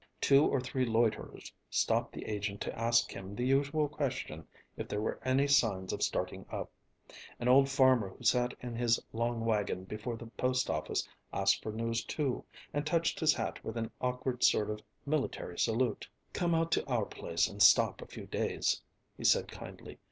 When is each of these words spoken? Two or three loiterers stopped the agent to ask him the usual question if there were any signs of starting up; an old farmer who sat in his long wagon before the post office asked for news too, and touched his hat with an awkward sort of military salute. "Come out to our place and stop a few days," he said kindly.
Two 0.19 0.45
or 0.47 0.59
three 0.59 0.83
loiterers 0.83 1.53
stopped 1.69 2.11
the 2.13 2.25
agent 2.25 2.59
to 2.61 2.75
ask 2.75 3.11
him 3.11 3.35
the 3.35 3.45
usual 3.45 3.87
question 3.87 4.47
if 4.75 4.87
there 4.87 4.99
were 4.99 5.19
any 5.23 5.45
signs 5.47 5.93
of 5.93 6.01
starting 6.01 6.43
up; 6.51 6.71
an 7.39 7.47
old 7.47 7.69
farmer 7.69 8.09
who 8.09 8.23
sat 8.23 8.55
in 8.61 8.75
his 8.75 8.99
long 9.13 9.45
wagon 9.45 9.83
before 9.83 10.17
the 10.17 10.25
post 10.25 10.71
office 10.71 11.07
asked 11.31 11.61
for 11.61 11.71
news 11.71 12.03
too, 12.03 12.43
and 12.73 12.87
touched 12.87 13.19
his 13.19 13.35
hat 13.35 13.63
with 13.63 13.77
an 13.77 13.91
awkward 14.01 14.43
sort 14.43 14.71
of 14.71 14.81
military 15.05 15.59
salute. 15.59 16.07
"Come 16.33 16.55
out 16.55 16.71
to 16.71 16.85
our 16.87 17.05
place 17.05 17.47
and 17.47 17.61
stop 17.61 18.01
a 18.01 18.07
few 18.07 18.25
days," 18.25 18.81
he 19.15 19.23
said 19.23 19.47
kindly. 19.49 19.99